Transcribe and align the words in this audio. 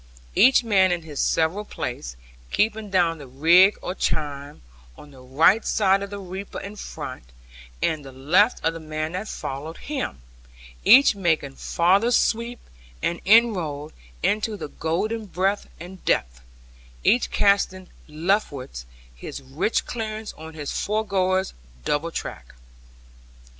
Each 0.33 0.63
man 0.63 0.91
in 0.91 1.03
his 1.03 1.19
several 1.19 1.63
place, 1.63 2.17
keeping 2.49 2.89
down 2.89 3.19
the 3.19 3.27
rig 3.27 3.77
or 3.83 3.93
chine, 3.93 4.63
on 4.97 5.11
the 5.11 5.21
right 5.21 5.63
side 5.63 6.01
of 6.01 6.09
the 6.09 6.17
reaper 6.17 6.59
in 6.59 6.75
front, 6.75 7.25
and 7.83 8.03
the 8.03 8.11
left 8.11 8.65
of 8.65 8.73
the 8.73 8.79
man 8.79 9.11
that 9.11 9.27
followed 9.27 9.77
him, 9.77 10.23
each 10.83 11.13
making 11.15 11.53
farther 11.53 12.09
sweep 12.09 12.61
and 13.03 13.21
inroad 13.25 13.93
into 14.23 14.57
the 14.57 14.69
golden 14.69 15.27
breadth 15.27 15.69
and 15.79 16.03
depth, 16.03 16.41
each 17.03 17.29
casting 17.29 17.87
leftwards 18.07 18.87
his 19.15 19.39
rich 19.43 19.85
clearance 19.85 20.33
on 20.33 20.55
his 20.55 20.71
foregoer's 20.71 21.53
double 21.85 22.09
track. 22.09 22.55